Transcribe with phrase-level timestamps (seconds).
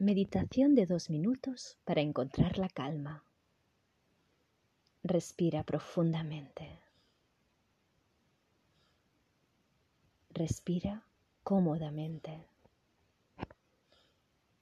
[0.00, 3.24] Meditación de dos minutos para encontrar la calma.
[5.02, 6.78] Respira profundamente.
[10.30, 11.04] Respira
[11.42, 12.46] cómodamente.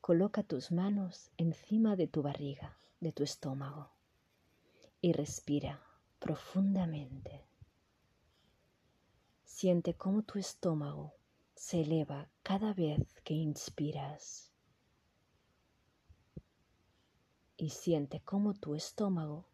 [0.01, 3.91] Coloca tus manos encima de tu barriga, de tu estómago,
[5.03, 5.83] y respira
[6.19, 7.45] profundamente.
[9.45, 11.13] Siente cómo tu estómago
[11.55, 14.56] se eleva cada vez que inspiras
[17.57, 19.47] y siente cómo tu estómago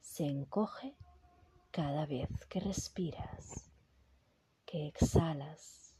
[0.00, 0.94] se encoge
[1.70, 3.70] cada vez que respiras,
[4.64, 5.96] que exhalas.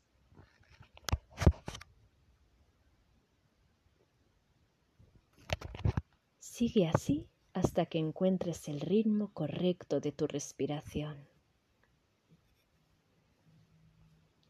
[6.38, 11.34] Sigue así hasta que encuentres el ritmo correcto de tu respiración.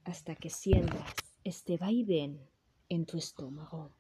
[0.04, 2.38] hasta que sientas este vaivén
[2.88, 3.90] en tu estómago.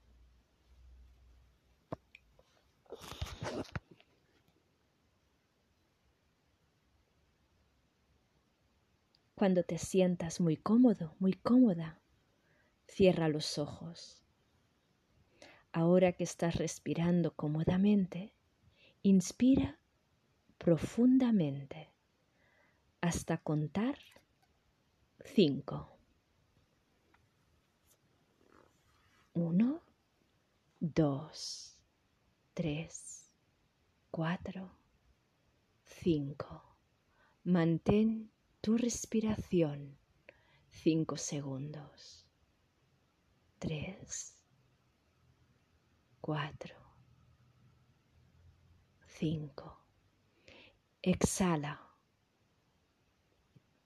[9.34, 12.00] Cuando te sientas muy cómodo, muy cómoda,
[12.86, 14.22] cierra los ojos.
[15.72, 18.32] Ahora que estás respirando cómodamente,
[19.02, 19.78] inspira
[20.56, 21.90] profundamente
[23.00, 23.98] hasta contar
[25.24, 25.98] cinco.
[29.34, 29.82] Uno,
[30.80, 31.76] dos,
[32.54, 33.23] tres,
[34.16, 34.70] cuatro,
[35.82, 36.62] cinco.
[37.42, 39.98] Mantén tu respiración
[40.70, 42.24] cinco segundos.
[43.58, 44.36] Tres,
[46.20, 46.76] cuatro,
[49.18, 49.82] cinco.
[51.02, 51.74] Exhala.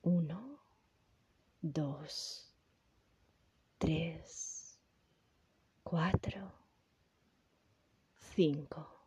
[0.03, 0.61] Uno,
[1.63, 2.53] dos,
[3.79, 4.79] tres
[5.83, 6.53] cuatro,
[8.37, 8.98] cinco.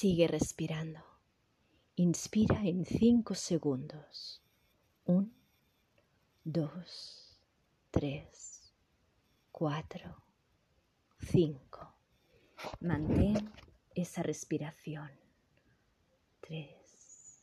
[0.00, 1.00] Sigue respirando.
[1.96, 4.40] Inspira en cinco segundos.
[5.06, 5.34] Un,
[6.44, 7.36] dos,
[7.90, 8.72] tres,
[9.50, 10.22] cuatro,
[11.18, 11.96] cinco.
[12.78, 13.52] Mantén
[13.92, 15.10] esa respiración.
[16.46, 17.42] Tres,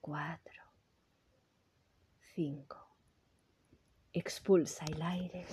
[0.00, 0.62] cuatro,
[2.34, 2.78] cinco.
[4.12, 5.46] Expulsa el aire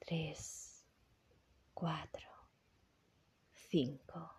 [0.00, 0.84] tres,
[1.72, 2.31] cuatro,
[3.72, 4.30] cinco.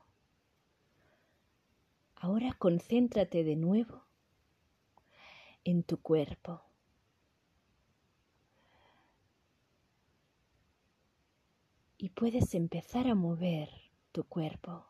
[2.17, 4.03] Ahora concéntrate de nuevo
[5.63, 6.61] en tu cuerpo.
[11.97, 13.69] Y puedes empezar a mover
[14.11, 14.85] tu cuerpo.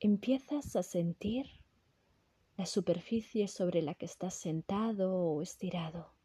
[0.00, 1.46] Empiezas a sentir
[2.58, 6.21] la superficie sobre la que estás sentado o estirado.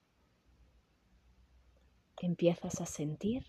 [2.20, 3.46] Empiezas a sentir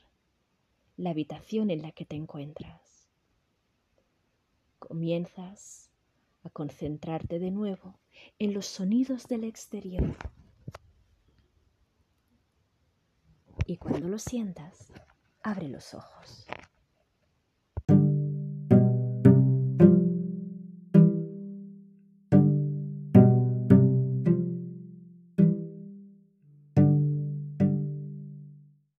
[0.96, 3.08] la habitación en la que te encuentras.
[4.78, 5.90] Comienzas
[6.42, 7.98] a concentrarte de nuevo
[8.38, 10.14] en los sonidos del exterior.
[13.66, 14.92] Y cuando lo sientas,
[15.42, 16.46] abre los ojos.